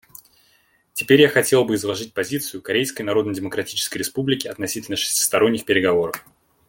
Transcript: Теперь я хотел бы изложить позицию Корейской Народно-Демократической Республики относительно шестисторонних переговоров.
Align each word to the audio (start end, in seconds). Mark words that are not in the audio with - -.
Теперь 0.93 1.21
я 1.21 1.29
хотел 1.29 1.63
бы 1.63 1.75
изложить 1.75 2.15
позицию 2.15 2.63
Корейской 2.63 3.03
Народно-Демократической 3.03 3.97
Республики 3.99 4.47
относительно 4.47 4.97
шестисторонних 4.97 5.63
переговоров. 5.63 6.25